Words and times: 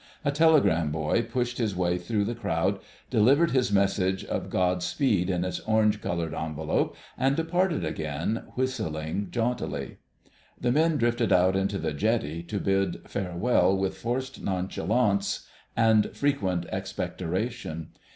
A 0.25 0.31
telegram 0.31 0.89
boy 0.91 1.21
pushed 1.21 1.59
his 1.59 1.75
way 1.75 1.99
through 1.99 2.25
the 2.25 2.33
crowd, 2.33 2.79
delivered 3.11 3.51
his 3.51 3.71
message 3.71 4.25
of 4.25 4.49
God 4.49 4.81
speed 4.81 5.29
in 5.29 5.45
its 5.45 5.59
orange 5.59 6.01
coloured 6.01 6.33
envelope, 6.33 6.97
and 7.19 7.35
departed 7.35 7.85
again, 7.85 8.45
whistling 8.55 9.27
jauntily. 9.29 9.97
The 10.59 10.71
men 10.71 10.97
drifted 10.97 11.31
out 11.31 11.55
into 11.55 11.77
the 11.77 11.93
jetty 11.93 12.41
to 12.41 12.59
bid 12.59 13.07
farewell, 13.07 13.77
with 13.77 13.95
forced 13.95 14.41
nonchalance 14.43 15.45
and 15.77 16.09
frequent 16.15 16.65
expectoration. 16.71 17.89